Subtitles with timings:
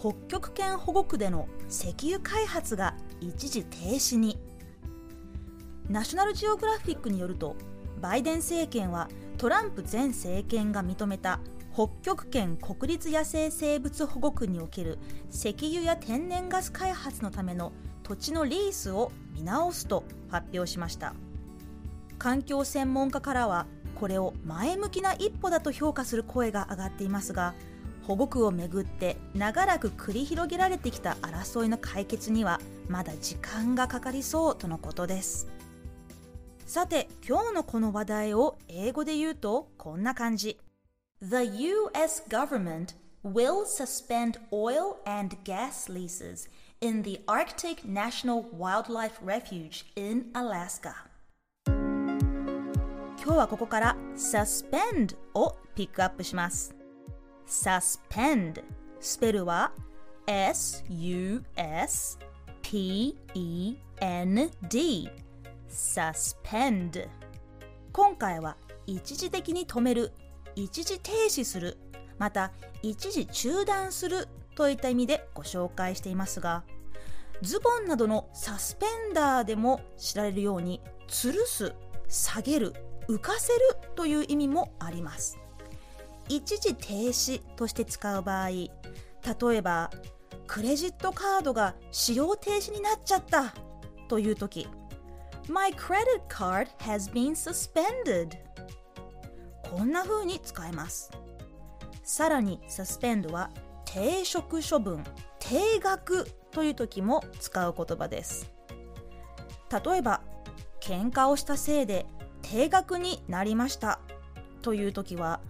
[0.00, 4.38] 北極圏保護区での石油開発が一時停止に。
[5.88, 7.56] ナショナルジオグラフィックによると
[8.00, 11.40] バイデン政権はトランプ前政権が認めた
[11.72, 14.98] 北極圏国立野生生物保護区における
[15.30, 21.14] 石油や天然ガス開発のための土地のリースを見直すと発表しました。
[22.18, 27.54] 環境専門家からはこれを前向きな一歩だと評価する声が上がっていますが
[28.08, 35.46] 保護区をめぐって長らく繰り広げられてきた争いの解決にはまだ時間がかかりそうとのことです
[36.64, 40.58] さて今日のこの話題を英語で言うとこんな感じ
[41.20, 46.48] The US government will suspend oil and gas leases
[46.80, 50.94] in the Arctic National Wildlife Refuge in Alaska
[51.66, 56.77] 今日はここから suspend をピックアップします
[57.48, 58.62] suspend.
[59.00, 59.72] スペルは
[60.26, 61.40] S-U-S-P-E-N-D
[65.70, 67.08] suspend.
[67.92, 70.12] 今回は一時的に止める
[70.54, 71.78] 一時停止する
[72.18, 76.64] また一時中断するといった意味でご紹介していますが
[77.42, 81.74] ズボンなどのサスペンダーでも知られるように吊るす
[82.08, 82.74] 下げる
[83.08, 83.60] 浮かせる
[83.94, 85.38] という意味もあります。
[86.28, 88.70] 一時停止として使う場合例
[89.56, 89.90] えば
[90.46, 93.54] クレジットカードが使用停止になっちゃった
[94.08, 94.68] という時
[95.48, 98.36] My credit card has been suspended.
[99.62, 101.10] こんな風に使えます。
[102.04, 103.50] さらに suspend は
[103.86, 105.02] 停職処分
[105.38, 108.50] 定額という時も使う言葉です。
[109.70, 110.20] 例えば
[110.80, 112.06] 喧嘩をしたせいで
[112.42, 114.00] 定額になりました
[114.60, 115.40] という時は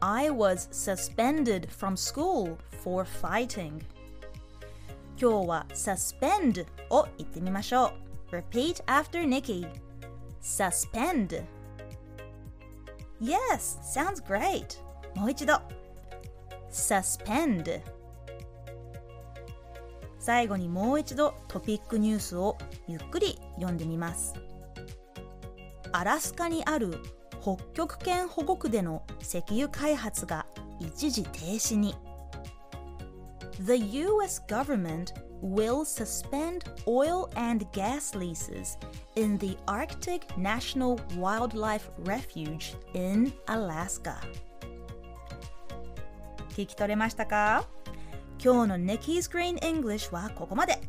[0.00, 3.80] I was suspended from school for fighting
[5.20, 7.92] 今日は suspend を言ってみましょ
[8.30, 9.66] う Repeat after Nikki
[10.40, 11.44] Suspend
[13.20, 14.78] Yes, sounds great
[15.14, 15.60] もう一度
[16.70, 17.82] Suspend
[20.18, 22.56] 最後にもう一度トピックニュースを
[22.88, 24.34] ゆっくり読んでみます
[25.92, 26.98] アラスカにある
[27.42, 30.46] 北極圏保護区での石油開発が
[30.78, 31.96] 一時停止に
[33.66, 38.78] The US government will suspend oil and gas leases
[39.16, 44.14] in the Arctic National Wildlife Refuge in Alaska
[46.50, 47.66] 聞き取れましたか
[48.42, 50.80] 今日の Nikki's Green English はここまで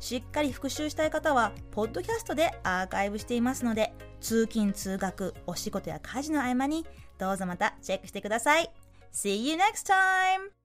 [0.00, 6.86] しっかり復習したい方はポッドキャストでアーカイブしていますので通勤通学お仕事や家事の合間に
[7.18, 8.70] どうぞまたチェックしてください
[9.12, 10.59] See you next time!